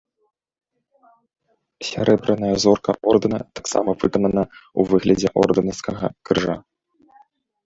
[1.89, 6.55] Сярэбраная зорка ордэна таксама выканана ў выглядзе ордэнскага крыжа.